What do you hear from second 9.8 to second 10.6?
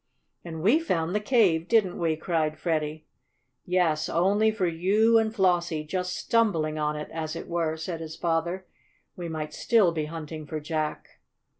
be hunting for